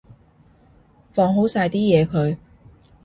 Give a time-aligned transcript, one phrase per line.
[1.13, 2.35] 放好晒啲嘢佢